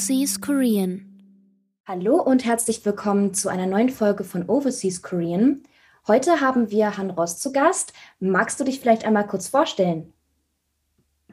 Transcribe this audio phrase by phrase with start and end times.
[0.00, 1.04] Overseas Korean.
[1.86, 5.62] Hallo und herzlich willkommen zu einer neuen Folge von Overseas Korean.
[6.08, 7.92] Heute haben wir Han Ross zu Gast.
[8.18, 10.10] Magst du dich vielleicht einmal kurz vorstellen?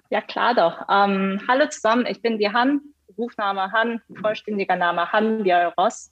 [0.09, 0.81] Ja, klar doch.
[0.89, 2.81] Ähm, hallo zusammen, ich bin die Han,
[3.17, 6.11] Rufname Han, vollständiger Name Han Biao Ross.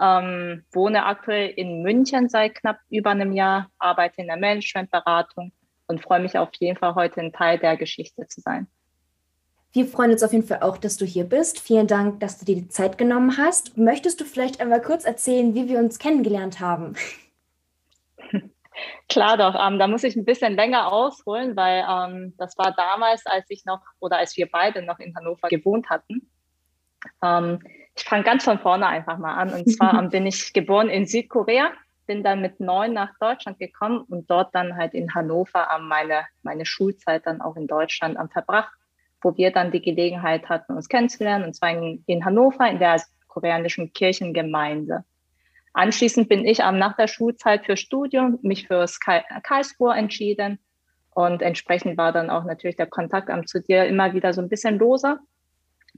[0.00, 5.52] Ähm, wohne aktuell in München seit knapp über einem Jahr, arbeite in der Managementberatung
[5.88, 8.66] und freue mich auf jeden Fall heute ein Teil der Geschichte zu sein.
[9.72, 11.58] Wir freuen uns auf jeden Fall auch, dass du hier bist.
[11.58, 13.78] Vielen Dank, dass du dir die Zeit genommen hast.
[13.78, 16.94] Möchtest du vielleicht einmal kurz erzählen, wie wir uns kennengelernt haben?
[19.08, 23.24] Klar doch, ähm, da muss ich ein bisschen länger ausholen, weil ähm, das war damals,
[23.24, 26.30] als ich noch oder als wir beide noch in Hannover gewohnt hatten.
[27.22, 27.60] Ähm,
[27.96, 29.54] ich fange ganz von vorne einfach mal an.
[29.54, 31.70] Und zwar ähm, bin ich geboren in Südkorea,
[32.06, 36.26] bin dann mit neun nach Deutschland gekommen und dort dann halt in Hannover ähm, meine,
[36.42, 38.72] meine Schulzeit dann auch in Deutschland ähm, verbracht,
[39.22, 43.00] wo wir dann die Gelegenheit hatten, uns kennenzulernen, und zwar in, in Hannover in der
[43.28, 45.04] koreanischen Kirchengemeinde.
[45.74, 48.84] Anschließend bin ich ähm, nach der Schulzeit für Studium mich für
[49.42, 50.58] Karlsruhe entschieden.
[51.14, 54.48] Und entsprechend war dann auch natürlich der Kontakt ähm, zu dir immer wieder so ein
[54.48, 55.18] bisschen loser,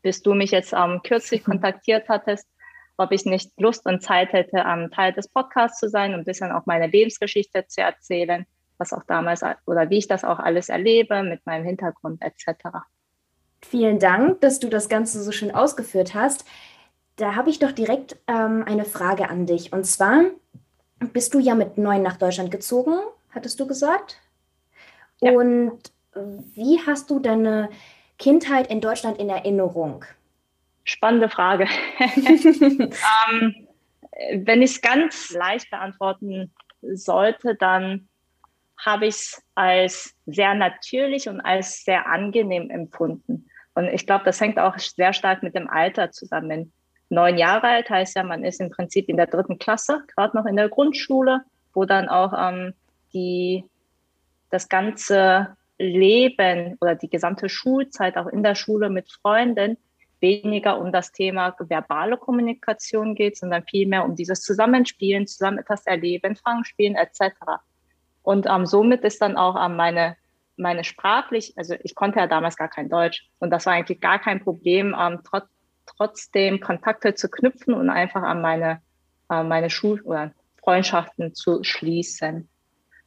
[0.03, 2.49] bis du mich jetzt ähm, kürzlich kontaktiert hattest,
[2.97, 6.25] ob ich nicht Lust und Zeit hätte, am Teil des Podcasts zu sein und ein
[6.25, 8.47] bisschen auch meine Lebensgeschichte zu erzählen,
[8.79, 12.85] was auch damals oder wie ich das auch alles erlebe mit meinem Hintergrund etc.
[13.71, 16.45] Vielen Dank, dass du das Ganze so schön ausgeführt hast.
[17.17, 19.73] Da habe ich doch direkt ähm, eine Frage an dich.
[19.73, 20.25] Und zwar
[20.99, 22.97] bist du ja mit neun nach Deutschland gezogen,
[23.31, 24.21] hattest du gesagt.
[25.21, 25.33] Ja.
[25.33, 25.79] Und
[26.55, 27.71] wie hast du deine
[28.19, 30.05] Kindheit in Deutschland in Erinnerung?
[30.85, 31.67] Spannende Frage.
[31.99, 33.67] ähm,
[34.33, 38.09] wenn ich es ganz leicht beantworten sollte, dann
[38.77, 43.49] habe ich es als sehr natürlich und als sehr angenehm empfunden.
[43.75, 46.73] Und ich glaube, das hängt auch sehr stark mit dem Alter zusammen
[47.11, 50.47] neun Jahre alt, heißt ja, man ist im Prinzip in der dritten Klasse, gerade noch
[50.47, 51.43] in der Grundschule,
[51.73, 52.75] wo dann auch ähm,
[53.13, 53.65] die,
[54.51, 59.77] das ganze Leben oder die gesamte Schulzeit auch in der Schule mit Freunden
[60.21, 66.37] weniger um das Thema verbale Kommunikation geht, sondern vielmehr um dieses Zusammenspielen, zusammen etwas erleben,
[66.37, 67.35] Fangspielen etc.
[68.23, 70.17] Und ähm, somit ist dann auch ähm, meine,
[70.57, 74.19] meine sprachlich, also ich konnte ja damals gar kein Deutsch und das war eigentlich gar
[74.19, 75.47] kein Problem, ähm, trotz
[75.87, 78.81] trotzdem Kontakte zu knüpfen und einfach an meine,
[79.31, 80.33] äh, meine Schul- oder
[80.63, 82.49] Freundschaften zu schließen.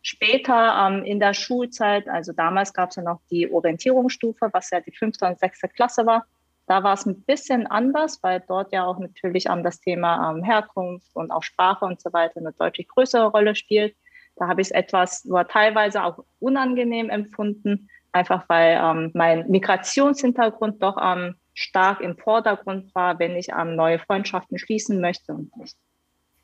[0.02, 4.80] Später ähm, in der Schulzeit, also damals gab es ja noch die Orientierungsstufe, was ja
[4.80, 6.26] die fünfte und sechste Klasse war.
[6.68, 10.44] Da war es ein bisschen anders, weil dort ja auch natürlich ähm, das Thema ähm,
[10.44, 13.96] Herkunft und auch Sprache und so weiter eine deutlich größere Rolle spielt.
[14.38, 20.82] Da habe ich es etwas nur teilweise auch unangenehm empfunden, einfach weil ähm, mein Migrationshintergrund
[20.82, 25.76] doch ähm, stark im Vordergrund war, wenn ich ähm, neue Freundschaften schließen möchte und nicht.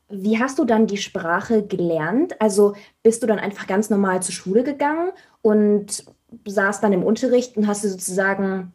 [0.09, 2.39] Wie hast du dann die Sprache gelernt?
[2.41, 5.11] Also bist du dann einfach ganz normal zur Schule gegangen
[5.41, 6.03] und
[6.45, 8.73] saß dann im Unterricht und hast du sozusagen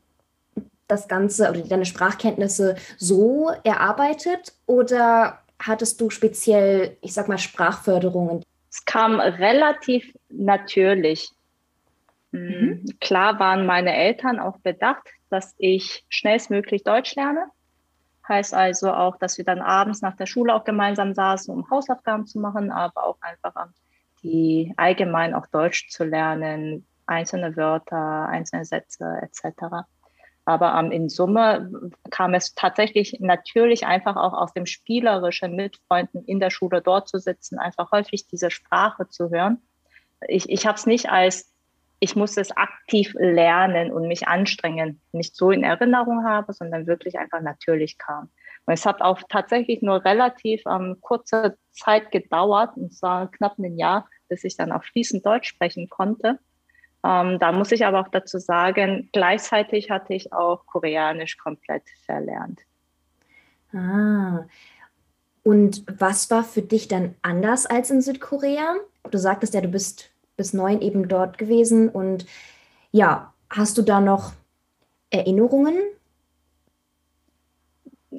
[0.86, 8.42] das Ganze oder deine Sprachkenntnisse so erarbeitet oder hattest du speziell, ich sag mal, Sprachförderungen?
[8.78, 11.30] Es kam relativ natürlich.
[12.30, 12.84] Mhm.
[13.00, 17.46] Klar waren meine Eltern auch bedacht, dass ich schnellstmöglich Deutsch lerne.
[18.28, 22.26] Heißt also auch, dass wir dann abends nach der Schule auch gemeinsam saßen, um Hausaufgaben
[22.26, 23.68] zu machen, aber auch einfach
[24.22, 29.88] die allgemein auch Deutsch zu lernen, einzelne Wörter, einzelne Sätze etc.
[30.48, 36.24] Aber ähm, in Summe kam es tatsächlich natürlich einfach auch aus dem Spielerischen mit Freunden
[36.24, 39.60] in der Schule dort zu sitzen, einfach häufig diese Sprache zu hören.
[40.26, 41.52] Ich, ich habe es nicht als
[42.00, 47.18] ich muss es aktiv lernen und mich anstrengen, nicht so in Erinnerung habe, sondern wirklich
[47.18, 48.30] einfach natürlich kam.
[48.64, 53.76] Und es hat auch tatsächlich nur relativ ähm, kurze Zeit gedauert, und zwar knapp ein
[53.76, 56.38] Jahr, bis ich dann auch fließend Deutsch sprechen konnte.
[57.08, 62.60] Ähm, da muss ich aber auch dazu sagen, gleichzeitig hatte ich auch Koreanisch komplett verlernt.
[63.72, 64.44] Ah.
[65.42, 68.74] Und was war für dich dann anders als in Südkorea?
[69.10, 71.88] Du sagtest ja, du bist bis neun eben dort gewesen.
[71.88, 72.26] Und
[72.92, 74.32] ja, hast du da noch
[75.08, 75.76] Erinnerungen?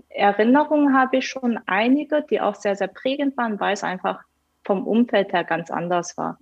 [0.09, 4.23] Erinnerungen habe ich schon einige, die auch sehr, sehr prägend waren, weil es einfach
[4.65, 6.39] vom Umfeld her ganz anders war.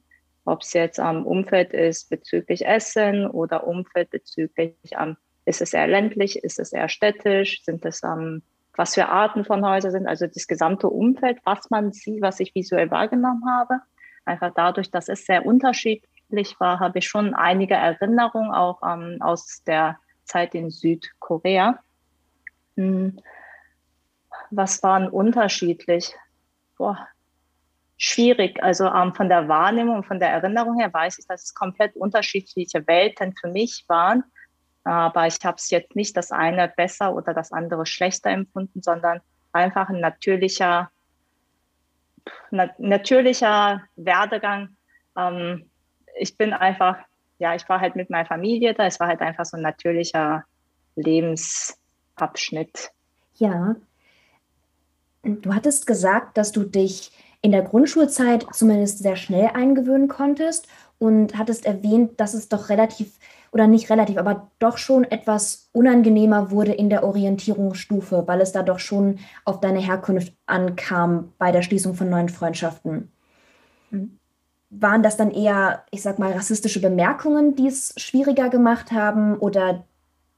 [0.48, 5.88] Ob es jetzt am Umfeld ist bezüglich Essen oder Umfeld bezüglich, ähm, ist es eher
[5.88, 8.42] ländlich, ist es eher städtisch, sind es ähm,
[8.78, 12.54] was für Arten von Häusern sind, also das gesamte Umfeld, was man sieht, was ich
[12.56, 13.82] visuell wahrgenommen habe.
[14.24, 19.64] Einfach dadurch, dass es sehr unterschiedlich war, habe ich schon einige Erinnerungen auch ähm, aus
[19.66, 21.80] der Zeit in Südkorea.
[22.76, 23.20] Hm.
[24.52, 26.16] Was waren unterschiedlich?
[26.78, 27.08] Boah,
[27.98, 28.64] schwierig.
[28.64, 32.86] Also ähm, von der Wahrnehmung, von der Erinnerung her weiß ich, dass es komplett unterschiedliche
[32.88, 34.24] Welten für mich waren.
[34.84, 39.20] Aber ich habe es jetzt nicht das eine besser oder das andere schlechter empfunden, sondern
[39.52, 40.90] einfach ein natürlicher,
[42.52, 44.78] na, natürlicher Werdegang.
[45.18, 45.70] Ähm,
[46.20, 46.98] ich bin einfach,
[47.40, 48.86] ja, ich war halt mit meiner Familie da.
[48.86, 50.46] Es war halt einfach so ein natürlicher
[50.96, 52.92] Lebensabschnitt.
[53.36, 53.76] Ja.
[55.24, 57.12] Du hattest gesagt, dass du dich
[57.42, 60.68] in der Grundschulzeit zumindest sehr schnell eingewöhnen konntest
[60.98, 63.20] und hattest erwähnt, dass es doch relativ
[63.52, 68.62] oder nicht relativ, aber doch schon etwas unangenehmer wurde in der Orientierungsstufe, weil es da
[68.62, 73.12] doch schon auf deine Herkunft ankam bei der Schließung von neuen Freundschaften.
[73.92, 74.20] Mhm.
[74.70, 79.86] Waren das dann eher, ich sag mal, rassistische Bemerkungen, die es schwieriger gemacht haben oder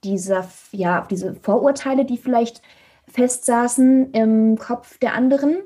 [0.04, 2.62] dieser, ja, diese Vorurteile, die vielleicht
[3.08, 5.58] festsaßen im Kopf der anderen?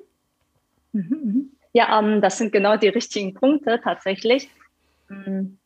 [0.94, 1.52] Mhm, mhm.
[1.74, 4.50] Ja, ähm, das sind genau die richtigen Punkte tatsächlich.
[5.10, 5.58] Mhm.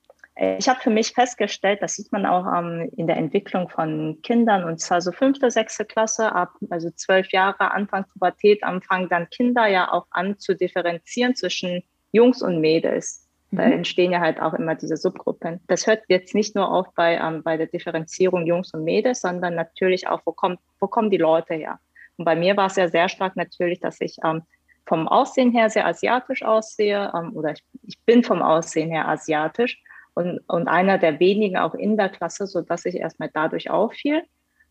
[0.59, 4.65] Ich habe für mich festgestellt, das sieht man auch ähm, in der Entwicklung von Kindern,
[4.65, 9.65] und zwar so fünfte, sechste Klasse, ab also zwölf Jahre, Anfang Pubertät, anfangen dann Kinder
[9.65, 11.81] ja auch an zu differenzieren zwischen
[12.11, 13.27] Jungs und Mädels.
[13.49, 13.71] Da mhm.
[13.71, 15.59] entstehen ja halt auch immer diese Subgruppen.
[15.67, 19.55] Das hört jetzt nicht nur auf bei, ähm, bei der Differenzierung Jungs und Mädels, sondern
[19.55, 21.79] natürlich auch, wo, kommt, wo kommen die Leute her?
[22.17, 24.43] Und bei mir war es ja sehr stark natürlich, dass ich ähm,
[24.87, 29.81] vom Aussehen her sehr asiatisch aussehe ähm, oder ich, ich bin vom Aussehen her asiatisch
[30.13, 34.23] und, und einer der wenigen auch in der Klasse, sodass ich erstmal dadurch auffiel.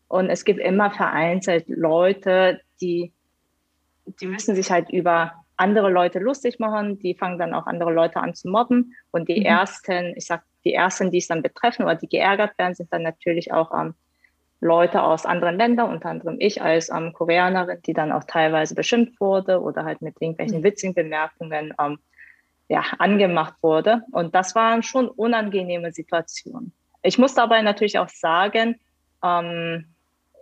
[0.07, 3.13] Und es gibt immer vereinzelt Leute, die,
[4.05, 8.19] die müssen sich halt über andere Leute lustig machen, die fangen dann auch andere Leute
[8.19, 8.93] an zu mobben.
[9.11, 9.45] Und die mhm.
[9.45, 13.03] ersten, ich sag, die ersten, die es dann betreffen oder die geärgert werden, sind dann
[13.03, 13.95] natürlich auch ähm,
[14.59, 19.19] Leute aus anderen Ländern, unter anderem ich als ähm, Koreanerin, die dann auch teilweise beschimpft
[19.21, 20.63] wurde oder halt mit irgendwelchen mhm.
[20.63, 21.99] witzigen Bemerkungen ähm,
[22.67, 24.01] ja, angemacht wurde.
[24.11, 26.73] Und das waren schon unangenehme Situationen.
[27.03, 28.79] Ich muss dabei natürlich auch sagen,
[29.23, 29.85] ähm,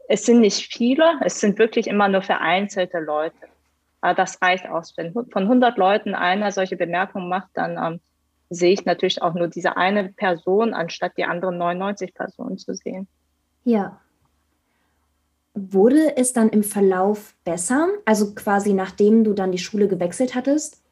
[0.08, 3.36] es sind nicht viele, es sind wirklich immer nur vereinzelte Leute.
[4.02, 4.94] Aber das reicht aus.
[4.96, 8.00] Wenn von 100 Leuten einer solche Bemerkungen macht, dann ähm,
[8.50, 13.08] sehe ich natürlich auch nur diese eine Person, anstatt die anderen 99 Personen zu sehen.
[13.64, 14.00] Ja,
[15.56, 17.88] Wurde es dann im Verlauf besser?
[18.06, 20.84] Also quasi nachdem du dann die Schule gewechselt hattest?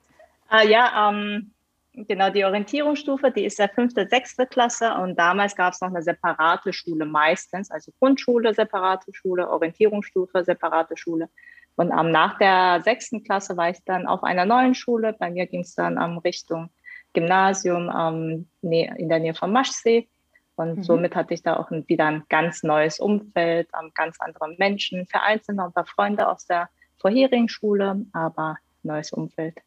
[0.50, 1.52] Äh, ja, ähm,
[1.94, 6.02] genau, die Orientierungsstufe, die ist der fünfte, sechste Klasse und damals gab es noch eine
[6.02, 11.30] separate Schule meistens, also Grundschule, separate Schule, Orientierungsstufe, separate Schule.
[11.76, 15.14] Und ähm, nach der sechsten Klasse war ich dann auf einer neuen Schule.
[15.14, 16.70] Bei mir ging es dann ähm, Richtung
[17.14, 20.08] Gymnasium ähm, in der Nähe von Maschsee.
[20.56, 20.84] Und mhm.
[20.84, 25.58] somit hatte ich da auch wieder ein ganz neues Umfeld, um, ganz andere Menschen, vereinzelt
[25.58, 29.58] noch ein paar Freunde aus der vorherigen Schule, aber neues Umfeld.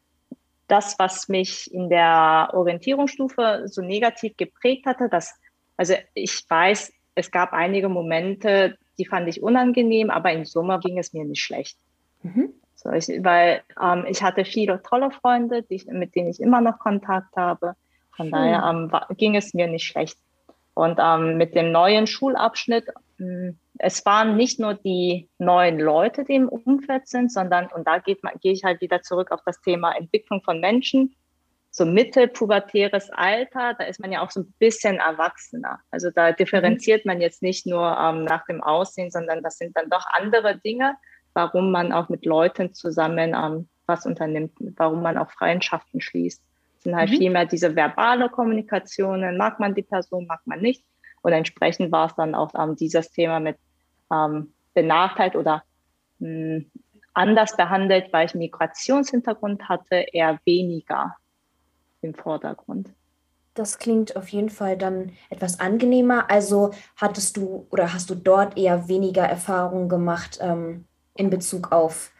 [0.67, 5.39] Das, was mich in der Orientierungsstufe so negativ geprägt hatte, das,
[5.77, 10.97] also ich weiß, es gab einige Momente, die fand ich unangenehm, aber im Sommer ging
[10.97, 11.77] es mir nicht schlecht.
[12.23, 12.53] Mhm.
[12.75, 16.79] So, ich, weil ähm, ich hatte viele tolle Freunde, die, mit denen ich immer noch
[16.79, 17.75] Kontakt habe.
[18.15, 18.31] Von mhm.
[18.31, 20.17] daher ähm, war, ging es mir nicht schlecht.
[20.77, 22.85] Und ähm, mit dem neuen Schulabschnitt,
[23.17, 27.97] hm, es waren nicht nur die neuen Leute, die im Umfeld sind, sondern, und da
[27.97, 31.15] gehe ich halt wieder zurück auf das Thema Entwicklung von Menschen,
[31.71, 35.79] so mittelpubertäres Alter, da ist man ja auch so ein bisschen erwachsener.
[35.89, 39.89] Also da differenziert man jetzt nicht nur ähm, nach dem Aussehen, sondern das sind dann
[39.89, 40.95] doch andere Dinge,
[41.33, 46.43] warum man auch mit Leuten zusammen ähm, was unternimmt, warum man auch Freundschaften schließt
[46.79, 47.17] sind halt mhm.
[47.17, 50.83] vielmehr diese verbale Kommunikationen, mag man die Person, mag man nicht.
[51.21, 53.57] Und entsprechend war es dann auch ähm, dieses Thema mit
[54.11, 55.63] ähm, benachteiligt oder
[56.19, 56.71] mh, hm,
[57.13, 61.15] anders behandelt, weil ich Migrationshintergrund hatte, eher weniger
[62.01, 62.93] im Vordergrund.
[63.55, 66.29] Das klingt auf jeden Fall dann etwas angenehmer.
[66.29, 72.11] Also hattest du oder hast du dort eher weniger Erfahrungen gemacht ähm, in Bezug auf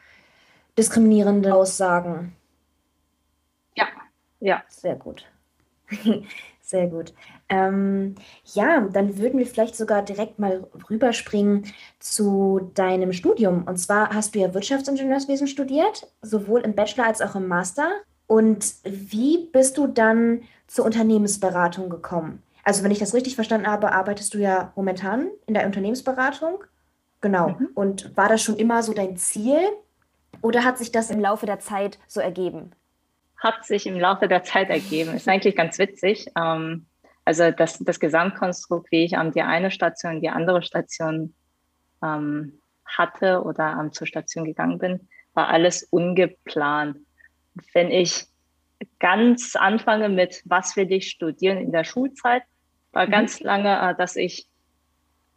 [0.79, 2.35] diskriminierende Aussagen?
[4.39, 4.63] Ja.
[4.67, 5.25] Sehr gut.
[6.61, 7.13] Sehr gut.
[7.47, 11.65] Ähm, ja, dann würden wir vielleicht sogar direkt mal rüberspringen
[11.99, 13.63] zu deinem Studium.
[13.63, 17.89] Und zwar hast du ja Wirtschaftsingenieurswesen studiert, sowohl im Bachelor als auch im Master.
[18.27, 22.43] Und wie bist du dann zur Unternehmensberatung gekommen?
[22.65, 26.65] Also, wenn ich das richtig verstanden habe, arbeitest du ja momentan in der Unternehmensberatung.
[27.21, 27.55] Genau.
[27.57, 27.69] Mhm.
[27.75, 29.59] Und war das schon immer so dein Ziel?
[30.41, 32.71] Oder hat sich das im Laufe der Zeit so ergeben?
[33.37, 35.15] Hat sich im Laufe der Zeit ergeben.
[35.15, 36.27] Ist eigentlich ganz witzig.
[36.35, 36.87] Ähm,
[37.25, 41.33] also das, das Gesamtkonstrukt, wie ich an die eine Station, die andere Station
[42.01, 46.97] ähm, hatte oder ähm, zur Station gegangen bin, war alles ungeplant.
[47.73, 48.25] Wenn ich
[48.99, 52.43] ganz anfange mit, was will ich studieren in der Schulzeit,
[52.91, 53.11] war mhm.
[53.11, 54.47] ganz lange, äh, dass ich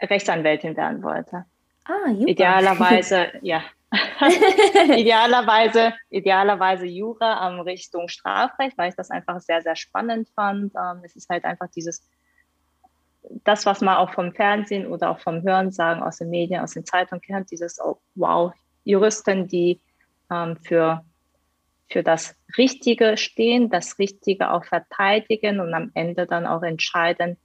[0.00, 1.44] Rechtsanwältin werden wollte.
[1.84, 2.28] Ah, super.
[2.28, 3.62] Idealerweise, ja.
[4.96, 10.72] idealerweise, idealerweise Jura ähm, Richtung Strafrecht, weil ich das einfach sehr, sehr spannend fand.
[10.76, 12.08] Ähm, es ist halt einfach dieses,
[13.44, 16.84] das, was man auch vom Fernsehen oder auch vom Hörensagen aus den Medien, aus den
[16.84, 18.52] Zeitungen kennt, dieses, oh, wow,
[18.84, 19.80] Juristen, die
[20.30, 21.04] ähm, für,
[21.88, 27.36] für das Richtige stehen, das Richtige auch verteidigen und am Ende dann auch entscheiden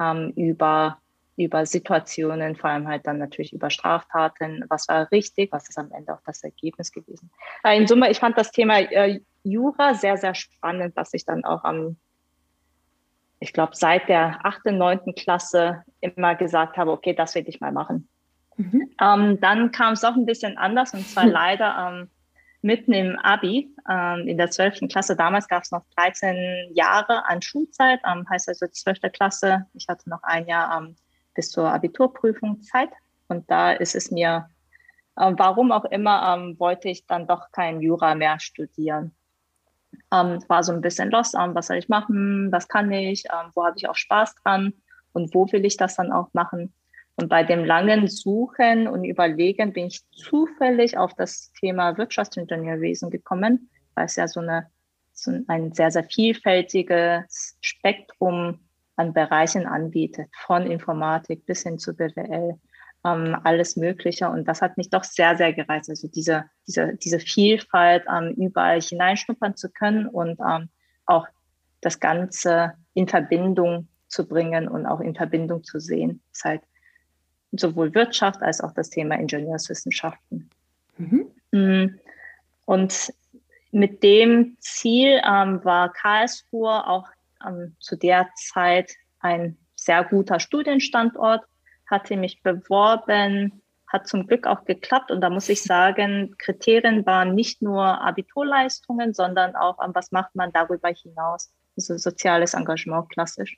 [0.00, 0.98] ähm, über
[1.36, 5.90] über Situationen, vor allem halt dann natürlich über Straftaten, was war richtig, was ist am
[5.92, 7.30] Ende auch das Ergebnis gewesen.
[7.64, 11.64] In Summe, ich fand das Thema äh, Jura sehr, sehr spannend, dass ich dann auch
[11.64, 11.96] am,
[13.40, 15.14] ich glaube, seit der 8., 9.
[15.16, 18.08] Klasse immer gesagt habe, okay, das will ich mal machen.
[18.56, 18.90] Mhm.
[19.00, 22.10] Ähm, dann kam es auch ein bisschen anders und zwar leider ähm,
[22.62, 24.88] mitten im Abi, ähm, in der 12.
[24.88, 25.16] Klasse.
[25.16, 29.12] Damals gab es noch 13 Jahre an Schulzeit, ähm, heißt also 12.
[29.12, 29.66] Klasse.
[29.74, 30.70] Ich hatte noch ein Jahr
[31.34, 32.90] bis zur Abiturprüfung Zeit.
[33.28, 34.48] Und da ist es mir,
[35.16, 39.14] äh, warum auch immer, ähm, wollte ich dann doch kein Jura mehr studieren.
[40.12, 43.50] Ähm, war so ein bisschen los, ähm, was soll ich machen, was kann ich, ähm,
[43.54, 44.72] wo habe ich auch Spaß dran
[45.12, 46.72] und wo will ich das dann auch machen.
[47.16, 53.70] Und bei dem langen Suchen und Überlegen bin ich zufällig auf das Thema Wirtschaftsingenieurwesen gekommen,
[53.94, 54.66] weil es ja so, eine,
[55.12, 58.58] so ein sehr, sehr vielfältiges Spektrum
[58.96, 62.58] an Bereichen anbietet, von Informatik bis hin zu BWL,
[63.04, 64.28] ähm, alles Mögliche.
[64.28, 65.90] Und das hat mich doch sehr, sehr gereizt.
[65.90, 70.68] Also diese, diese, diese Vielfalt, ähm, überall hineinschnuppern zu können und ähm,
[71.06, 71.26] auch
[71.80, 76.22] das Ganze in Verbindung zu bringen und auch in Verbindung zu sehen.
[76.30, 76.62] Das ist halt
[77.52, 80.50] sowohl Wirtschaft als auch das Thema Ingenieurswissenschaften.
[80.96, 81.26] Mhm.
[81.52, 81.98] Mm.
[82.64, 83.12] Und
[83.70, 87.08] mit dem Ziel ähm, war Karlsruhe auch
[87.46, 91.44] ähm, zu der Zeit ein sehr guter Studienstandort,
[91.86, 95.10] hatte mich beworben, hat zum Glück auch geklappt.
[95.10, 100.34] Und da muss ich sagen, Kriterien waren nicht nur Abiturleistungen, sondern auch, ähm, was macht
[100.34, 101.52] man darüber hinaus?
[101.76, 103.56] Also soziales Engagement klassisch.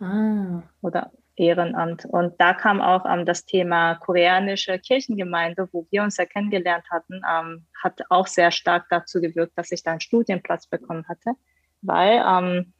[0.00, 0.62] Ah.
[0.82, 2.04] Oder Ehrenamt.
[2.04, 7.22] Und da kam auch ähm, das Thema koreanische Kirchengemeinde, wo wir uns ja kennengelernt hatten,
[7.30, 11.32] ähm, hat auch sehr stark dazu gewirkt, dass ich da einen Studienplatz bekommen hatte,
[11.80, 12.72] weil ähm,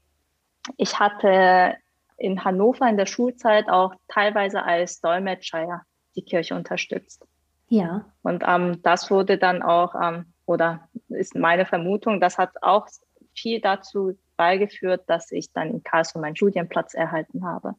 [0.76, 1.76] ich hatte
[2.16, 5.82] in Hannover in der Schulzeit auch teilweise als Dolmetscher
[6.16, 7.24] die Kirche unterstützt.
[7.68, 8.04] Ja.
[8.22, 12.86] Und ähm, das wurde dann auch, ähm, oder ist meine Vermutung, das hat auch
[13.34, 17.74] viel dazu beigeführt, dass ich dann in Karlsruhe meinen Studienplatz erhalten habe.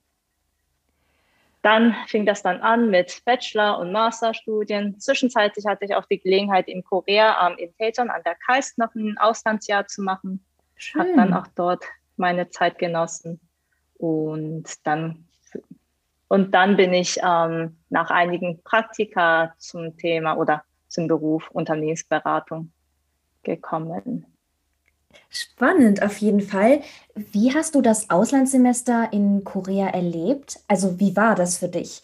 [1.61, 4.97] Dann fing das dann an mit Bachelor- und Masterstudien.
[4.99, 8.95] Zwischenzeitlich hatte ich auch die Gelegenheit, in Korea ähm, in Daejeon an der KAIST noch
[8.95, 10.45] ein Auslandsjahr zu machen.
[10.97, 11.83] Habe dann auch dort
[12.19, 13.39] meine Zeit genossen.
[13.97, 15.25] Und dann,
[16.27, 22.71] und dann bin ich ähm, nach einigen Praktika zum Thema oder zum Beruf Unternehmensberatung
[23.43, 24.25] gekommen.
[25.29, 26.81] Spannend auf jeden Fall.
[27.15, 30.59] Wie hast du das Auslandssemester in Korea erlebt?
[30.67, 32.01] Also wie war das für dich?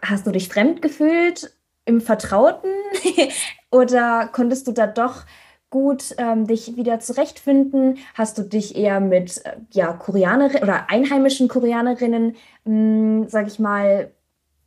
[0.00, 2.70] Hast du dich fremd gefühlt im Vertrauten
[3.70, 5.24] oder konntest du da doch
[5.72, 7.98] gut ähm, dich wieder zurechtfinden?
[8.14, 14.12] Hast du dich eher mit äh, ja, Koreanerinnen oder einheimischen Koreanerinnen, hm, sag ich mal,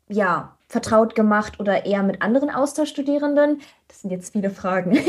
[0.09, 3.61] ja, vertraut gemacht oder eher mit anderen Austauschstudierenden?
[3.87, 4.99] Das sind jetzt viele Fragen.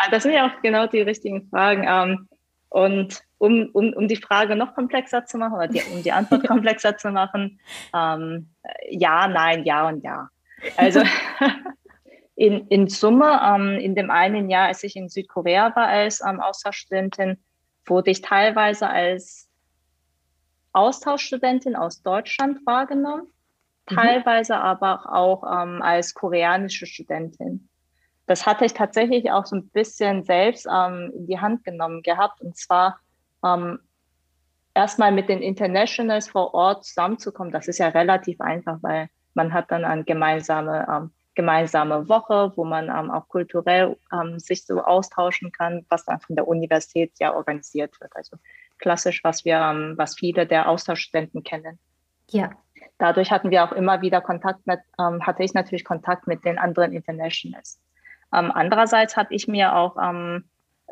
[0.00, 1.84] Ah, das sind ja auch genau die richtigen Fragen.
[1.84, 2.28] Ähm,
[2.68, 6.46] und um, um, um die Frage noch komplexer zu machen oder die, um die Antwort
[6.46, 7.58] komplexer zu machen,
[7.92, 8.48] ähm,
[8.90, 10.28] ja, nein, ja und ja.
[10.76, 11.02] Also
[12.38, 16.38] in, in Summe, ähm, in dem einen Jahr, als ich in Südkorea war als ähm,
[16.38, 17.42] Austauschstudentin,
[17.84, 19.50] wurde ich teilweise als
[20.72, 23.26] Austauschstudentin aus Deutschland wahrgenommen,
[23.90, 23.96] mhm.
[23.96, 27.68] teilweise aber auch ähm, als koreanische Studentin.
[28.26, 32.40] Das hatte ich tatsächlich auch so ein bisschen selbst ähm, in die Hand genommen gehabt.
[32.40, 33.00] Und zwar
[33.44, 33.80] ähm,
[34.74, 37.52] erstmal mit den Internationals vor Ort zusammenzukommen.
[37.52, 42.64] Das ist ja relativ einfach, weil man hat dann eine gemeinsame ähm, gemeinsame Woche, wo
[42.64, 47.32] man ähm, auch kulturell ähm, sich so austauschen kann, was dann von der Universität ja
[47.32, 48.10] organisiert wird.
[48.16, 48.38] Also
[48.78, 51.78] klassisch, was wir, ähm, was viele der Austauschstudenten kennen.
[52.28, 52.50] Ja.
[52.98, 56.58] Dadurch hatten wir auch immer wieder Kontakt mit, ähm, hatte ich natürlich Kontakt mit den
[56.58, 57.80] anderen Internationals.
[58.34, 60.42] Ähm, andererseits hatte ich mir auch ähm,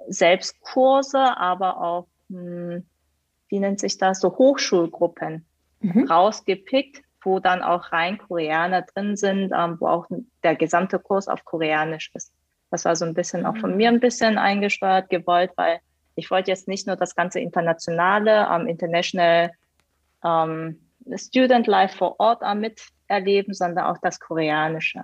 [0.06, 2.86] selbst Kurse, aber auch, mh, hm,
[3.48, 5.44] wie nennt sich das, so Hochschulgruppen
[5.80, 6.06] mhm.
[6.06, 10.06] rausgepickt, wo dann auch rein Koreaner drin sind, ähm, wo auch
[10.44, 12.32] der gesamte Kurs auf Koreanisch ist.
[12.70, 15.80] Das war so ein bisschen auch von mir ein bisschen eingesteuert gewollt, weil
[16.14, 19.50] ich wollte jetzt nicht nur das ganze internationale, ähm, international
[20.24, 20.80] ähm,
[21.16, 25.02] Student Life vor Ort äh, miterleben, sondern auch das Koreanische.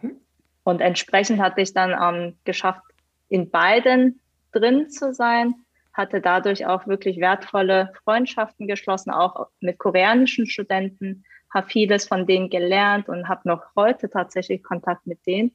[0.00, 0.16] Mhm.
[0.64, 2.82] Und entsprechend hatte ich dann ähm, geschafft,
[3.28, 4.18] in beiden
[4.52, 5.54] drin zu sein,
[5.92, 12.50] hatte dadurch auch wirklich wertvolle Freundschaften geschlossen, auch mit koreanischen Studenten, habe vieles von denen
[12.50, 15.52] gelernt und habe noch heute tatsächlich Kontakt mit denen.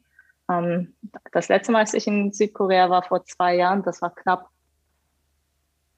[0.50, 0.96] Ähm,
[1.32, 4.50] das letzte Mal, als ich in Südkorea war, vor zwei Jahren, das war knapp,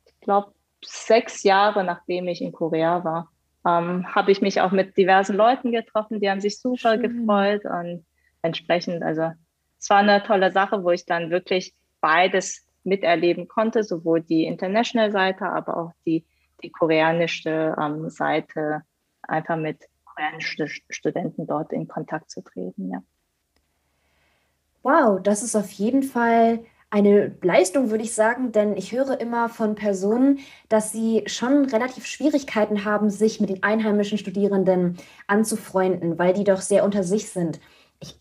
[0.05, 3.31] ich glaube, sechs Jahre nachdem ich in Korea war,
[3.65, 7.01] ähm, habe ich mich auch mit diversen Leuten getroffen, die haben sich super Schön.
[7.01, 8.05] gefreut und
[8.41, 9.31] entsprechend, also
[9.79, 15.45] es war eine tolle Sache, wo ich dann wirklich beides miterleben konnte, sowohl die International-Seite,
[15.45, 16.25] aber auch die,
[16.63, 18.83] die koreanische ähm, Seite,
[19.27, 23.03] einfach mit koreanischen Studenten dort in Kontakt zu treten, ja.
[24.83, 29.49] Wow, das ist auf jeden Fall eine Leistung, würde ich sagen, denn ich höre immer
[29.49, 36.33] von Personen, dass sie schon relativ Schwierigkeiten haben, sich mit den einheimischen Studierenden anzufreunden, weil
[36.33, 37.59] die doch sehr unter sich sind.
[37.99, 38.17] Ich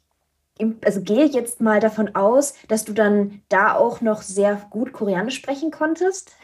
[0.84, 5.36] also gehe jetzt mal davon aus, dass du dann da auch noch sehr gut Koreanisch
[5.36, 6.34] sprechen konntest.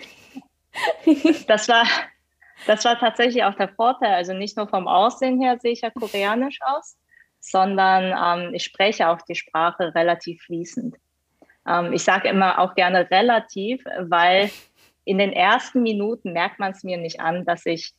[1.49, 1.85] Das war,
[2.67, 4.15] das war tatsächlich auch der Vorteil.
[4.15, 6.97] Also nicht nur vom Aussehen her sehe ich ja koreanisch aus,
[7.41, 10.97] sondern ähm, ich spreche auch die Sprache relativ fließend.
[11.67, 14.51] Ähm, ich sage immer auch gerne relativ, weil
[15.05, 17.93] in den ersten Minuten merkt man es mir nicht an, dass ich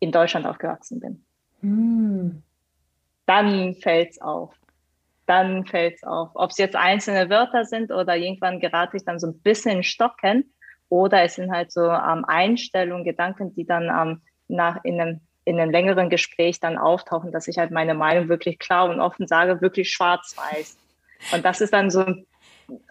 [0.00, 1.24] in Deutschland aufgewachsen bin.
[1.60, 2.42] Mm.
[3.26, 4.54] Dann fällt es auf.
[5.26, 6.30] Dann fällt es auf.
[6.34, 9.82] Ob es jetzt einzelne Wörter sind oder irgendwann gerate ich dann so ein bisschen in
[9.84, 10.52] Stocken
[10.90, 15.58] oder es sind halt so ähm, Einstellungen, Gedanken, die dann ähm, nach in einem in
[15.58, 19.60] einem längeren Gespräch dann auftauchen, dass ich halt meine Meinung wirklich klar und offen sage,
[19.62, 20.76] wirklich schwarz-weiß.
[21.32, 22.04] Und das ist dann so,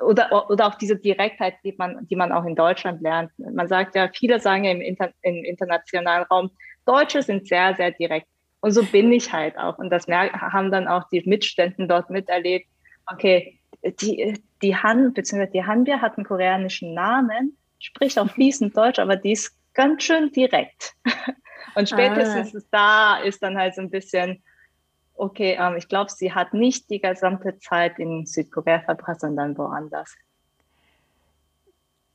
[0.04, 3.32] oder, oder auch diese Direktheit, die man, die man auch in Deutschland lernt.
[3.38, 6.50] Man sagt ja, viele sagen ja im, Inter, im internationalen Raum,
[6.86, 8.28] Deutsche sind sehr, sehr direkt.
[8.62, 9.78] Und so bin ich halt auch.
[9.78, 12.68] Und das haben dann auch die Mitständen dort miterlebt.
[13.06, 13.60] Okay,
[14.02, 19.16] die, die Han, beziehungsweise die Hanbia hat einen koreanischen Namen, spricht auch fließend Deutsch, aber
[19.16, 20.96] die ist ganz schön direkt.
[21.76, 22.68] Und spätestens ah.
[22.72, 24.44] da ist dann halt so ein bisschen,
[25.16, 30.16] okay, ähm, ich glaube, sie hat nicht die gesamte Zeit in Südkorea verbracht, sondern woanders.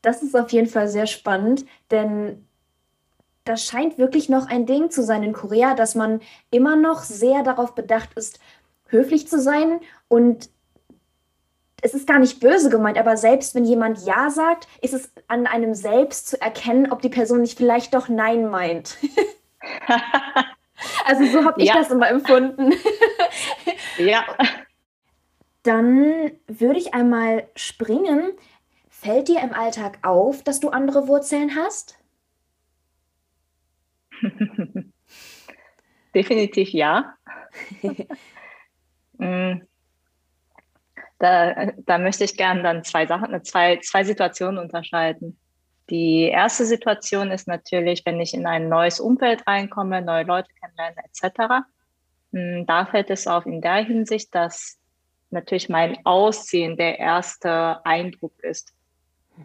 [0.02, 2.46] Das ist auf jeden Fall sehr spannend, denn
[3.44, 7.42] das scheint wirklich noch ein Ding zu sein in Korea, dass man immer noch sehr
[7.42, 8.40] darauf bedacht ist,
[8.88, 10.50] höflich zu sein und
[11.84, 15.46] es ist gar nicht böse gemeint, aber selbst wenn jemand Ja sagt, ist es an
[15.46, 18.96] einem selbst zu erkennen, ob die Person nicht vielleicht doch Nein meint.
[21.04, 21.74] also so habe ich ja.
[21.74, 22.72] das immer empfunden.
[23.98, 24.24] ja.
[25.62, 28.32] Dann würde ich einmal springen.
[28.88, 31.98] Fällt dir im Alltag auf, dass du andere Wurzeln hast?
[36.14, 37.14] Definitiv ja.
[41.24, 45.38] Da, da möchte ich gerne dann zwei Sachen, zwei, zwei Situationen unterscheiden.
[45.88, 50.96] Die erste Situation ist natürlich, wenn ich in ein neues Umfeld reinkomme, neue Leute kennenlerne
[51.02, 51.64] etc.
[52.34, 54.78] Hm, da fällt es auf in der Hinsicht, dass
[55.30, 58.74] natürlich mein Aussehen der erste Eindruck ist,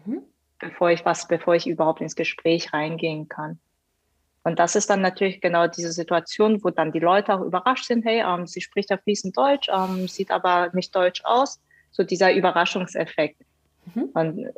[0.04, 0.20] mhm.
[0.58, 3.58] bevor ich was, bevor ich überhaupt ins Gespräch reingehen kann.
[4.42, 8.04] Und das ist dann natürlich genau diese Situation, wo dann die Leute auch überrascht sind,
[8.04, 11.58] hey, ähm, sie spricht ja fließend Deutsch, ähm, sieht aber nicht deutsch aus.
[11.90, 13.40] So dieser Überraschungseffekt.
[13.94, 14.02] Mhm.
[14.14, 14.48] Und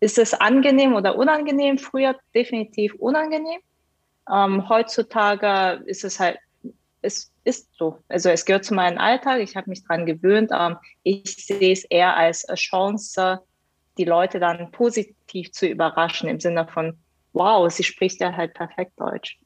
[0.00, 1.78] ist es angenehm oder unangenehm?
[1.78, 3.60] Früher definitiv unangenehm.
[4.30, 6.38] Ähm, heutzutage ist es halt,
[7.02, 7.98] es ist so.
[8.08, 9.40] Also es gehört zu meinem Alltag.
[9.40, 10.50] Ich habe mich daran gewöhnt.
[10.52, 13.40] Ähm, ich sehe es eher als Chance,
[13.98, 16.98] die Leute dann positiv zu überraschen im Sinne von,
[17.32, 19.38] wow, sie spricht ja halt perfekt Deutsch.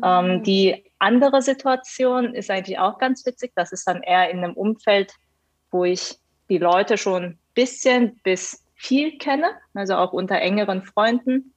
[0.00, 0.20] Ah.
[0.20, 3.52] Ähm, die andere Situation ist eigentlich auch ganz witzig.
[3.54, 5.12] Das ist dann eher in einem Umfeld,
[5.70, 11.54] wo ich die Leute schon ein bisschen bis viel kenne, also auch unter engeren Freunden,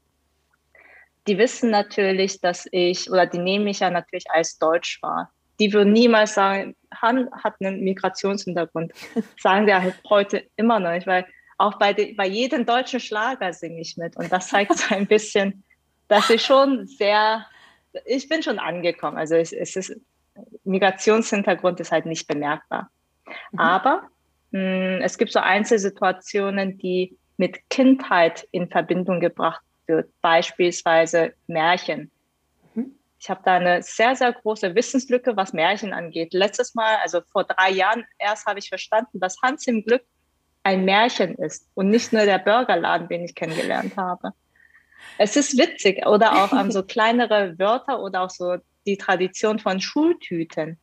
[1.28, 5.32] die wissen natürlich, dass ich, oder die nehmen mich ja natürlich als Deutsch wahr.
[5.60, 8.94] Die würden niemals sagen, Han hat einen Migrationshintergrund.
[9.40, 11.26] Sagen wir halt heute immer noch nicht, weil
[11.58, 14.16] auch bei, de, bei jedem deutschen Schlager singe ich mit.
[14.16, 15.64] Und das zeigt so ein bisschen,
[16.08, 17.46] dass ich schon sehr,
[18.06, 19.18] ich bin schon angekommen.
[19.18, 20.00] Also es, es ist,
[20.64, 22.90] Migrationshintergrund ist halt nicht bemerkbar.
[23.52, 23.60] Mhm.
[23.60, 24.04] Aber
[24.52, 32.12] es gibt so Einzelsituationen, die mit Kindheit in Verbindung gebracht wird, beispielsweise Märchen.
[32.74, 32.96] Mhm.
[33.20, 36.34] ich habe da eine sehr, sehr große Wissenslücke, was Märchen angeht.
[36.34, 40.04] Letztes Mal, also vor drei Jahren erst, habe ich verstanden, dass Hans im Glück
[40.64, 44.34] ein Märchen ist und nicht nur der Burgerladen, den ich kennengelernt habe.
[45.18, 49.80] Es ist witzig oder auch um, so kleinere Wörter oder auch so die Tradition von
[49.80, 50.78] Schultüten.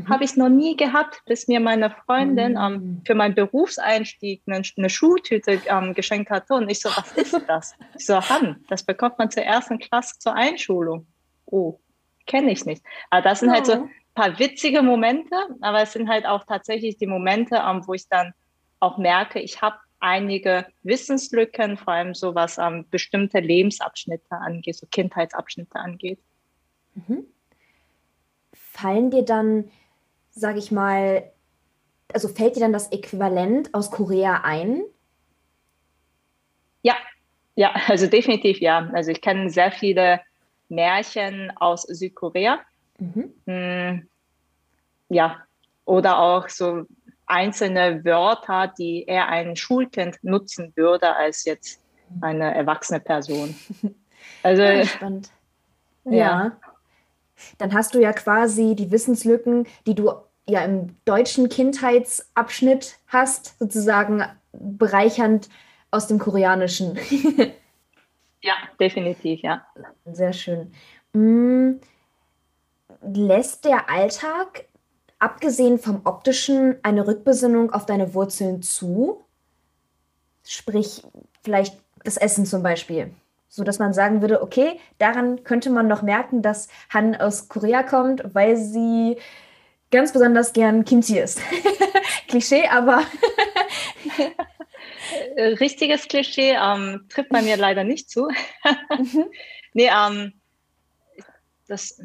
[0.00, 0.08] Mhm.
[0.08, 2.58] Habe ich noch nie gehabt, bis mir meine Freundin mhm.
[2.58, 6.54] um, für meinen Berufseinstieg eine, eine Schultüte um, geschenkt hatte.
[6.54, 7.74] Und ich so, was ist das?
[7.96, 11.06] Ich so, Han, das bekommt man zur ersten Klasse zur Einschulung.
[11.46, 11.78] Oh,
[12.26, 12.84] kenne ich nicht.
[13.10, 13.56] Aber das sind ja.
[13.56, 17.94] halt so ein paar witzige Momente, aber es sind halt auch tatsächlich die Momente, wo
[17.94, 18.32] ich dann
[18.80, 24.86] auch merke, ich habe einige Wissenslücken, vor allem so was ähm, bestimmte Lebensabschnitte angeht, so
[24.90, 26.18] Kindheitsabschnitte angeht.
[26.94, 27.26] Mhm.
[28.52, 29.70] Fallen dir dann,
[30.40, 31.30] sage ich mal,
[32.12, 34.82] also fällt dir dann das Äquivalent aus Korea ein?
[36.82, 36.96] Ja,
[37.54, 38.90] ja, also definitiv ja.
[38.92, 40.20] Also ich kenne sehr viele
[40.68, 42.60] Märchen aus Südkorea.
[42.98, 43.34] Mhm.
[43.46, 44.08] Hm,
[45.08, 45.42] ja,
[45.84, 46.84] oder auch so
[47.26, 51.80] einzelne Wörter, die eher ein Schulkind nutzen würde als jetzt
[52.20, 53.54] eine erwachsene Person.
[54.42, 55.30] Also ja, spannend.
[56.04, 56.12] Ja.
[56.12, 56.60] ja.
[57.58, 60.12] Dann hast du ja quasi die Wissenslücken, die du
[60.48, 65.48] ja im deutschen Kindheitsabschnitt hast, sozusagen bereichernd
[65.90, 66.98] aus dem Koreanischen.
[68.40, 69.66] ja, definitiv, ja.
[70.12, 70.72] Sehr schön.
[71.14, 71.80] Hm,
[73.02, 74.66] lässt der Alltag
[75.18, 79.24] abgesehen vom optischen eine Rückbesinnung auf deine Wurzeln zu?
[80.44, 81.02] Sprich,
[81.42, 83.12] vielleicht das Essen zum Beispiel.
[83.48, 87.82] So dass man sagen würde, okay, daran könnte man noch merken, dass Han aus Korea
[87.82, 89.16] kommt, weil sie
[89.90, 91.40] ganz besonders gern Kimchi isst.
[92.28, 93.02] Klischee, aber.
[95.36, 98.28] Richtiges Klischee ähm, trifft bei mir leider nicht zu.
[98.98, 99.26] mhm.
[99.72, 100.32] Nee, ähm,
[101.68, 102.00] das,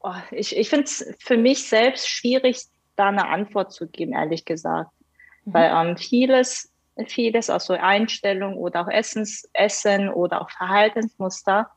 [0.00, 2.62] oh, ich, ich finde es für mich selbst schwierig,
[2.96, 4.90] da eine Antwort zu geben, ehrlich gesagt.
[5.44, 5.54] Mhm.
[5.54, 6.72] Weil ähm, vieles,
[7.06, 11.70] vieles aus so Einstellung oder auch Essens, Essen oder auch Verhaltensmuster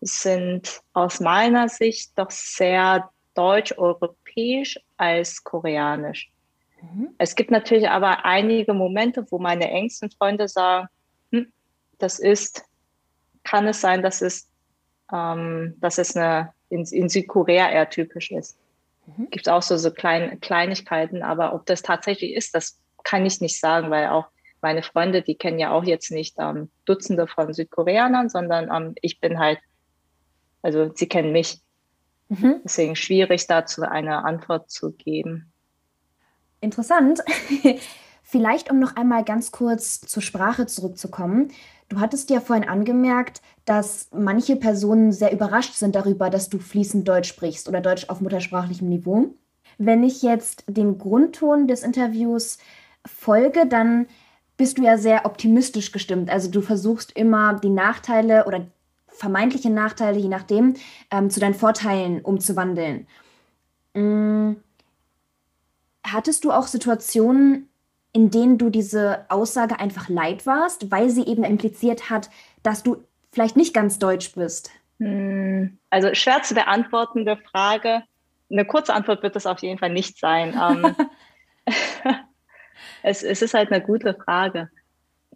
[0.00, 4.29] sind aus meiner Sicht doch sehr deutsch-europäisch
[4.96, 6.30] als koreanisch.
[6.82, 7.14] Mhm.
[7.18, 10.88] Es gibt natürlich aber einige Momente, wo meine engsten Freunde sagen,
[11.32, 11.52] hm,
[11.98, 12.64] das ist,
[13.44, 14.48] kann es sein, dass es,
[15.12, 18.56] ähm, dass es eine in, in Südkorea eher typisch ist.
[19.06, 19.28] Mhm.
[19.30, 23.40] Gibt es auch so, so klein, Kleinigkeiten, aber ob das tatsächlich ist, das kann ich
[23.40, 24.26] nicht sagen, weil auch
[24.62, 29.20] meine Freunde, die kennen ja auch jetzt nicht ähm, Dutzende von Südkoreanern, sondern ähm, ich
[29.20, 29.58] bin halt,
[30.62, 31.60] also sie kennen mich.
[32.30, 32.60] Mhm.
[32.64, 35.52] Deswegen schwierig dazu eine Antwort zu geben.
[36.60, 37.20] Interessant.
[38.22, 41.48] Vielleicht, um noch einmal ganz kurz zur Sprache zurückzukommen.
[41.88, 47.06] Du hattest ja vorhin angemerkt, dass manche Personen sehr überrascht sind darüber, dass du fließend
[47.08, 49.34] Deutsch sprichst oder Deutsch auf muttersprachlichem Niveau.
[49.78, 52.58] Wenn ich jetzt den Grundton des Interviews
[53.04, 54.06] folge, dann
[54.56, 56.30] bist du ja sehr optimistisch gestimmt.
[56.30, 58.66] Also du versuchst immer die Nachteile oder
[59.20, 60.74] vermeintliche Nachteile, je nachdem,
[61.10, 63.06] ähm, zu deinen Vorteilen umzuwandeln.
[63.94, 64.56] Hm.
[66.04, 67.68] Hattest du auch Situationen,
[68.12, 72.30] in denen du diese Aussage einfach leid warst, weil sie eben impliziert hat,
[72.62, 74.70] dass du vielleicht nicht ganz deutsch bist?
[74.98, 78.02] Hm, also schwer zu beantwortende Frage.
[78.50, 80.58] Eine kurze Antwort wird das auf jeden Fall nicht sein.
[80.58, 80.96] Ähm,
[83.02, 84.70] es, es ist halt eine gute Frage.